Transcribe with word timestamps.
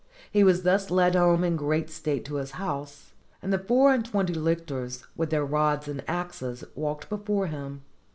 He 0.31 0.43
was 0.43 0.63
thus 0.63 0.89
led 0.89 1.13
home 1.13 1.43
in 1.43 1.55
great 1.55 1.91
state 1.91 2.25
to 2.25 2.37
his 2.37 2.53
house, 2.57 3.13
and 3.39 3.53
the 3.53 3.59
four 3.59 3.93
and 3.93 4.03
twenty 4.03 4.33
lictors, 4.33 5.05
with 5.15 5.29
their 5.29 5.45
rods 5.45 5.87
and 5.87 6.03
axes, 6.07 6.63
walked 6.75 7.07
before 7.07 7.45
him. 7.45 7.83